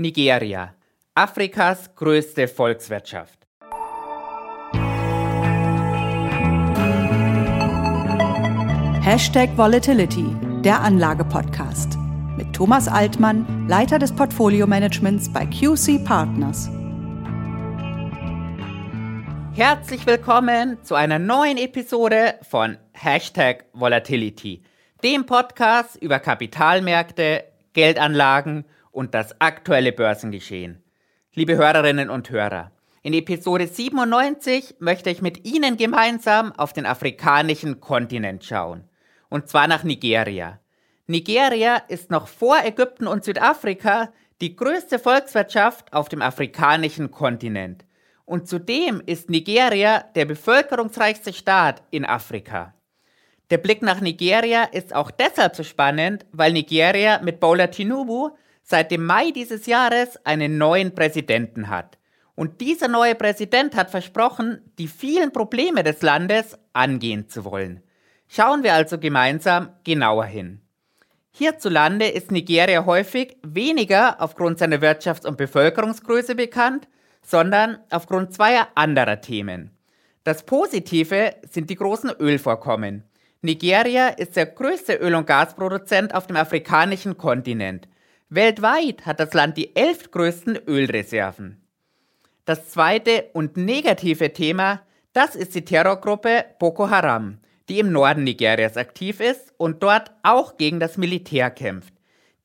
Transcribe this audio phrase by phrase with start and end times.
[0.00, 0.74] Nigeria,
[1.16, 3.48] Afrikas größte Volkswirtschaft.
[9.02, 11.98] Hashtag Volatility, der Anlage-Podcast.
[12.36, 16.70] Mit Thomas Altmann, Leiter des Portfolio-Managements bei QC Partners.
[19.52, 24.62] Herzlich willkommen zu einer neuen Episode von Hashtag Volatility,
[25.02, 27.42] dem Podcast über Kapitalmärkte,
[27.72, 30.82] Geldanlagen und das aktuelle Börsengeschehen.
[31.34, 37.80] Liebe Hörerinnen und Hörer, in Episode 97 möchte ich mit Ihnen gemeinsam auf den afrikanischen
[37.80, 38.84] Kontinent schauen.
[39.28, 40.58] Und zwar nach Nigeria.
[41.06, 47.84] Nigeria ist noch vor Ägypten und Südafrika die größte Volkswirtschaft auf dem afrikanischen Kontinent.
[48.24, 52.74] Und zudem ist Nigeria der bevölkerungsreichste Staat in Afrika.
[53.50, 58.30] Der Blick nach Nigeria ist auch deshalb so spannend, weil Nigeria mit Bola Tinubu
[58.68, 61.98] seit dem Mai dieses Jahres einen neuen Präsidenten hat.
[62.34, 67.82] Und dieser neue Präsident hat versprochen, die vielen Probleme des Landes angehen zu wollen.
[68.28, 70.60] Schauen wir also gemeinsam genauer hin.
[71.32, 76.88] Hierzulande ist Nigeria häufig weniger aufgrund seiner Wirtschafts- und Bevölkerungsgröße bekannt,
[77.22, 79.70] sondern aufgrund zweier anderer Themen.
[80.24, 83.04] Das Positive sind die großen Ölvorkommen.
[83.40, 87.88] Nigeria ist der größte Öl- und Gasproduzent auf dem afrikanischen Kontinent.
[88.30, 91.62] Weltweit hat das Land die elf größten Ölreserven.
[92.44, 94.82] Das zweite und negative Thema,
[95.14, 97.38] das ist die Terrorgruppe Boko Haram,
[97.70, 101.94] die im Norden Nigerias aktiv ist und dort auch gegen das Militär kämpft.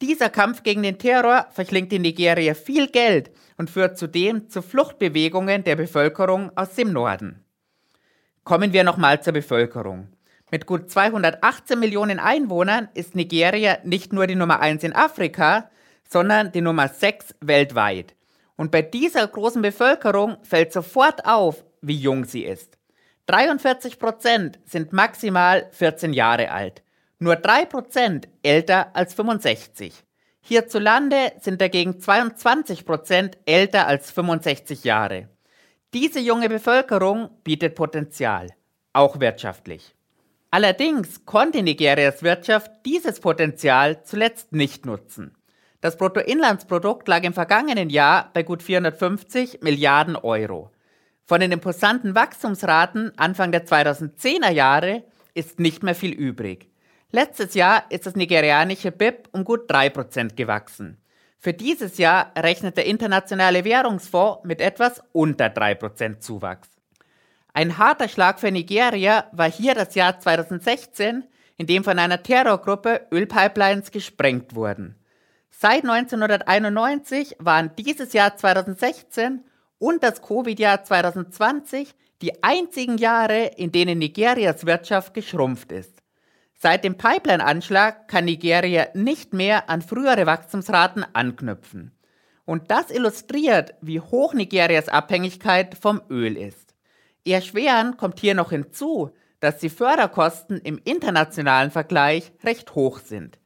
[0.00, 5.64] Dieser Kampf gegen den Terror verschlingt in Nigeria viel Geld und führt zudem zu Fluchtbewegungen
[5.64, 7.44] der Bevölkerung aus dem Norden.
[8.44, 10.08] Kommen wir nochmal zur Bevölkerung.
[10.52, 15.70] Mit gut 218 Millionen Einwohnern ist Nigeria nicht nur die Nummer 1 in Afrika,
[16.06, 18.14] sondern die Nummer 6 weltweit.
[18.56, 22.76] Und bei dieser großen Bevölkerung fällt sofort auf, wie jung sie ist.
[23.28, 26.82] 43 Prozent sind maximal 14 Jahre alt,
[27.18, 30.04] nur 3 Prozent älter als 65.
[30.42, 35.30] Hierzulande sind dagegen 22 Prozent älter als 65 Jahre.
[35.94, 38.48] Diese junge Bevölkerung bietet Potenzial,
[38.92, 39.94] auch wirtschaftlich.
[40.54, 45.34] Allerdings konnte Nigerias Wirtschaft dieses Potenzial zuletzt nicht nutzen.
[45.80, 50.70] Das Bruttoinlandsprodukt lag im vergangenen Jahr bei gut 450 Milliarden Euro.
[51.24, 56.68] Von den imposanten Wachstumsraten Anfang der 2010er Jahre ist nicht mehr viel übrig.
[57.10, 60.98] Letztes Jahr ist das nigerianische BIP um gut 3% gewachsen.
[61.38, 66.68] Für dieses Jahr rechnet der Internationale Währungsfonds mit etwas unter 3% Zuwachs.
[67.54, 71.24] Ein harter Schlag für Nigeria war hier das Jahr 2016,
[71.58, 74.96] in dem von einer Terrorgruppe Ölpipelines gesprengt wurden.
[75.50, 79.44] Seit 1991 waren dieses Jahr 2016
[79.78, 86.02] und das Covid-Jahr 2020 die einzigen Jahre, in denen Nigerias Wirtschaft geschrumpft ist.
[86.54, 91.92] Seit dem Pipeline-Anschlag kann Nigeria nicht mehr an frühere Wachstumsraten anknüpfen.
[92.44, 96.71] Und das illustriert, wie hoch Nigerias Abhängigkeit vom Öl ist.
[97.30, 103.38] Erschwerend kommt hier noch hinzu, dass die Förderkosten im internationalen Vergleich recht hoch sind.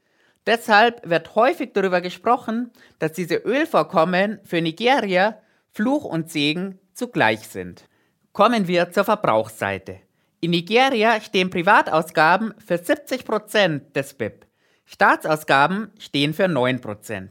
[0.46, 5.40] Deshalb wird häufig darüber gesprochen, dass diese Ölvorkommen für Nigeria
[5.72, 7.88] Fluch und Segen zugleich sind.
[8.32, 10.00] Kommen wir zur Verbrauchsseite.
[10.40, 14.46] In Nigeria stehen Privatausgaben für 70% des BIP.
[14.84, 17.30] Staatsausgaben stehen für 9%.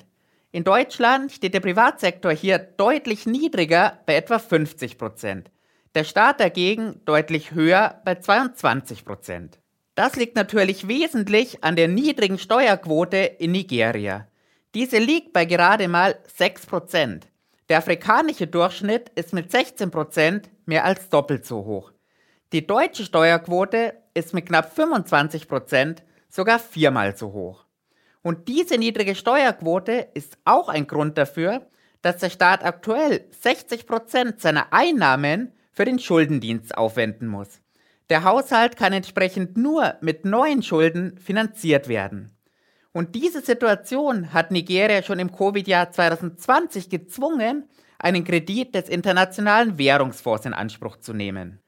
[0.52, 5.46] In Deutschland steht der Privatsektor hier deutlich niedriger bei etwa 50%
[5.96, 9.60] der Staat dagegen deutlich höher bei 22 Prozent.
[9.96, 14.28] Das liegt natürlich wesentlich an der niedrigen Steuerquote in Nigeria.
[14.74, 17.28] Diese liegt bei gerade mal 6 Prozent.
[17.70, 21.94] Der afrikanische Durchschnitt ist mit 16 Prozent mehr als doppelt so hoch.
[22.52, 27.66] Die deutsche Steuerquote ist mit knapp 25 Prozent sogar viermal so hoch.
[28.22, 31.68] Und diese niedrige Steuerquote ist auch ein Grund dafür,
[32.02, 37.60] dass der Staat aktuell 60 Prozent seiner Einnahmen für den Schuldendienst aufwenden muss.
[38.10, 42.32] Der Haushalt kann entsprechend nur mit neuen Schulden finanziert werden.
[42.94, 47.68] Und diese Situation hat Nigeria schon im Covid-Jahr 2020 gezwungen,
[48.00, 51.60] einen Kredit des Internationalen Währungsfonds in Anspruch zu nehmen.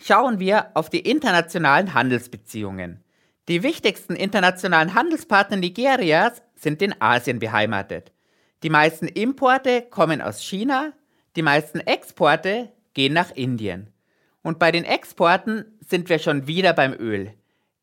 [0.00, 3.02] Schauen wir auf die internationalen Handelsbeziehungen.
[3.48, 8.12] Die wichtigsten internationalen Handelspartner Nigerias sind in Asien beheimatet.
[8.62, 10.92] Die meisten Importe kommen aus China,
[11.34, 13.92] die meisten Exporte gehen nach Indien.
[14.42, 17.32] Und bei den Exporten sind wir schon wieder beim Öl.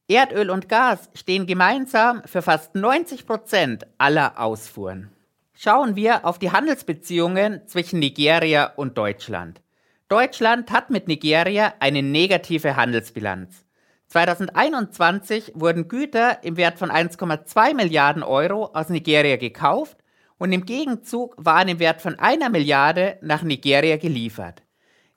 [0.07, 5.09] Erdöl und Gas stehen gemeinsam für fast 90 Prozent aller Ausfuhren.
[5.53, 9.61] Schauen wir auf die Handelsbeziehungen zwischen Nigeria und Deutschland.
[10.07, 13.65] Deutschland hat mit Nigeria eine negative Handelsbilanz.
[14.09, 19.97] 2021 wurden Güter im Wert von 1,2 Milliarden Euro aus Nigeria gekauft
[20.37, 24.61] und im Gegenzug waren im Wert von einer Milliarde nach Nigeria geliefert.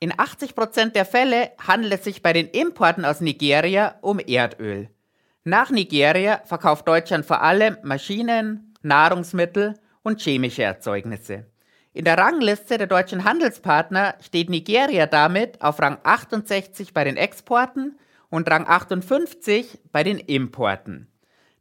[0.01, 4.89] In 80 Prozent der Fälle handelt es sich bei den Importen aus Nigeria um Erdöl.
[5.43, 11.47] Nach Nigeria verkauft Deutschland vor allem Maschinen, Nahrungsmittel und chemische Erzeugnisse.
[11.91, 17.99] In der Rangliste der deutschen Handelspartner steht Nigeria damit auf Rang 68 bei den Exporten
[18.29, 21.07] und Rang 58 bei den Importen.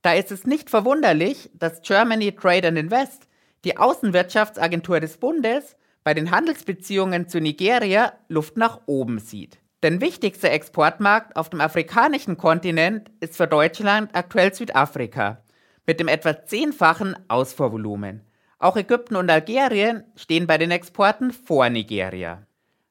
[0.02, 3.26] Da ist es nicht verwunderlich, dass Germany Trade and Invest,
[3.64, 5.76] die Außenwirtschaftsagentur des Bundes,
[6.08, 9.58] bei den Handelsbeziehungen zu Nigeria Luft nach oben sieht.
[9.82, 15.42] Der wichtigste Exportmarkt auf dem afrikanischen Kontinent ist für Deutschland aktuell Südafrika
[15.86, 18.22] mit dem etwa zehnfachen Ausfuhrvolumen.
[18.58, 22.46] Auch Ägypten und Algerien stehen bei den Exporten vor Nigeria.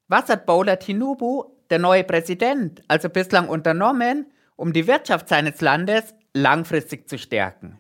[0.08, 6.14] Was hat Bola Tinubu, der neue Präsident, also bislang unternommen, um die Wirtschaft seines Landes
[6.36, 7.80] langfristig zu stärken?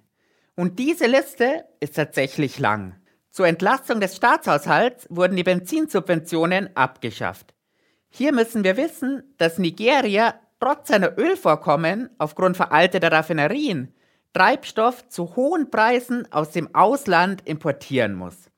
[0.55, 2.96] Und diese Liste ist tatsächlich lang.
[3.37, 7.53] Zur Entlastung des Staatshaushalts wurden die Benzinsubventionen abgeschafft.
[8.09, 13.93] Hier müssen wir wissen, dass Nigeria trotz seiner Ölvorkommen aufgrund veralteter Raffinerien
[14.33, 18.49] Treibstoff zu hohen Preisen aus dem Ausland importieren muss.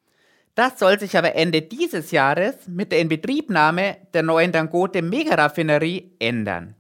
[0.56, 6.74] Das soll sich aber Ende dieses Jahres mit der Inbetriebnahme der neuen Dangote Megaraffinerie ändern.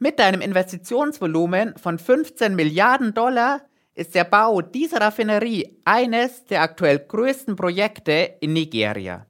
[0.00, 3.60] Mit einem Investitionsvolumen von 15 Milliarden Dollar
[3.98, 9.26] ist der Bau dieser Raffinerie eines der aktuell größten Projekte in Nigeria.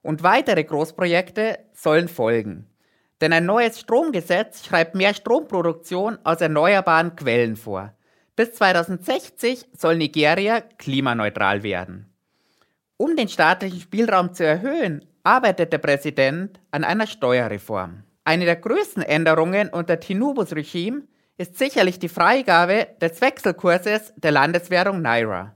[0.00, 2.66] Und weitere Großprojekte sollen folgen.
[3.20, 7.92] Denn ein neues Stromgesetz schreibt mehr Stromproduktion aus erneuerbaren Quellen vor.
[8.36, 12.10] Bis 2060 soll Nigeria klimaneutral werden.
[12.96, 18.04] Um den staatlichen Spielraum zu erhöhen, arbeitet der Präsident an einer Steuerreform.
[18.24, 21.02] Eine der größten Änderungen unter Tinubus Regime
[21.38, 25.54] ist sicherlich die Freigabe des Wechselkurses der Landeswährung Naira.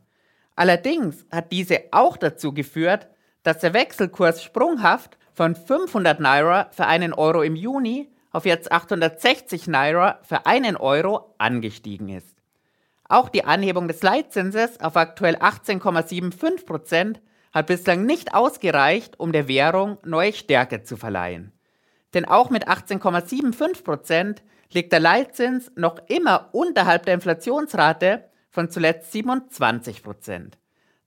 [0.57, 3.09] Allerdings hat diese auch dazu geführt,
[3.43, 9.69] dass der Wechselkurs sprunghaft von 500 Naira für einen Euro im Juni auf jetzt 860
[9.69, 12.37] Naira für einen Euro angestiegen ist.
[13.09, 17.21] Auch die Anhebung des Leitzinses auf aktuell 18,75 Prozent
[17.53, 21.53] hat bislang nicht ausgereicht, um der Währung neue Stärke zu verleihen.
[22.15, 24.43] Denn auch mit 18,75 Prozent
[24.73, 30.59] liegt der Leitzins noch immer unterhalb der Inflationsrate von zuletzt 27 Prozent.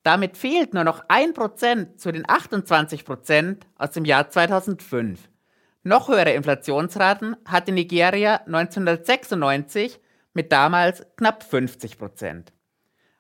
[0.04, 5.30] Damit fehlt nur noch ein Prozent zu den 28 Prozent aus dem Jahr 2005.
[5.84, 10.00] Noch höhere Inflationsraten hatte Nigeria 1996
[10.34, 12.54] mit damals knapp 50 Prozent.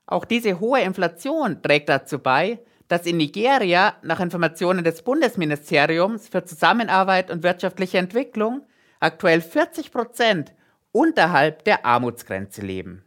[0.05, 2.59] Auch diese hohe Inflation trägt dazu bei,
[2.93, 8.67] dass in Nigeria nach Informationen des Bundesministeriums für Zusammenarbeit und wirtschaftliche Entwicklung
[8.99, 10.53] aktuell 40 Prozent
[10.91, 13.03] unterhalb der Armutsgrenze leben.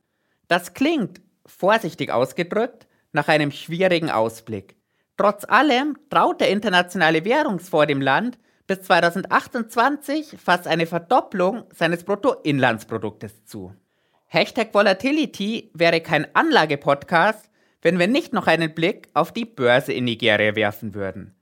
[0.49, 4.75] Das klingt, vorsichtig ausgedrückt, nach einem schwierigen Ausblick.
[5.17, 13.45] Trotz allem traut der Internationale Währungsfonds dem Land bis 2028 fast eine Verdopplung seines Bruttoinlandsproduktes
[13.45, 13.73] zu.
[14.27, 17.49] Hashtag Volatility wäre kein Anlagepodcast,
[17.87, 21.37] wenn wir nicht noch einen Blick auf die Börse in Nigeria werfen würden.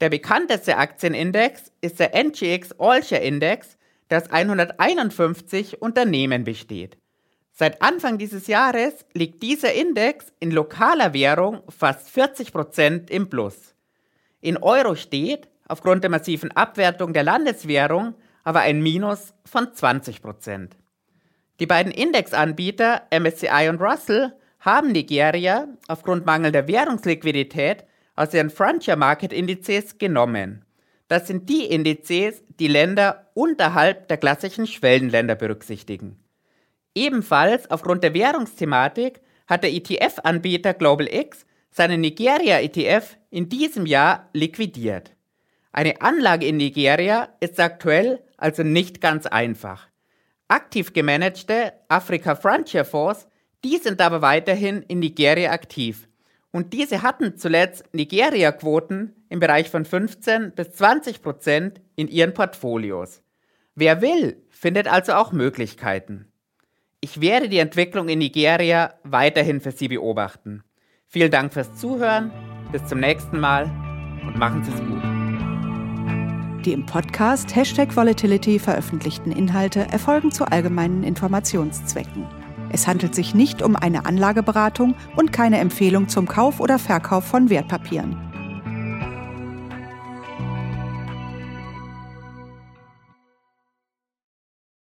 [0.00, 3.76] Der bekannteste Aktienindex ist der NGX All Share Index,
[4.08, 6.96] der aus 151 Unternehmen besteht.
[7.50, 13.74] Seit Anfang dieses Jahres liegt dieser Index in lokaler Währung fast 40% im Plus.
[14.40, 20.70] In Euro steht, aufgrund der massiven Abwertung der Landeswährung, aber ein Minus von 20%.
[21.60, 24.32] Die beiden Indexanbieter MSCI und Russell
[24.62, 30.64] haben Nigeria aufgrund mangelnder Währungsliquidität aus ihren Frontier Market Indizes genommen.
[31.08, 36.16] Das sind die Indizes, die Länder unterhalb der klassischen Schwellenländer berücksichtigen.
[36.94, 45.12] Ebenfalls aufgrund der Währungsthematik hat der ETF-Anbieter Global X seinen Nigeria-ETF in diesem Jahr liquidiert.
[45.72, 49.88] Eine Anlage in Nigeria ist aktuell also nicht ganz einfach.
[50.48, 53.26] Aktiv gemanagte Afrika Frontier Fonds,
[53.64, 56.08] die sind aber weiterhin in Nigeria aktiv.
[56.50, 63.22] Und diese hatten zuletzt Nigeria-Quoten im Bereich von 15 bis 20 Prozent in ihren Portfolios.
[63.74, 66.26] Wer will, findet also auch Möglichkeiten.
[67.00, 70.62] Ich werde die Entwicklung in Nigeria weiterhin für Sie beobachten.
[71.06, 72.30] Vielen Dank fürs Zuhören,
[72.70, 73.64] bis zum nächsten Mal
[74.26, 75.02] und machen Sie es gut.
[76.64, 82.41] Die im Podcast Hashtag Volatility veröffentlichten Inhalte erfolgen zu allgemeinen Informationszwecken.
[82.72, 87.50] Es handelt sich nicht um eine Anlageberatung und keine Empfehlung zum Kauf oder Verkauf von
[87.50, 88.31] Wertpapieren.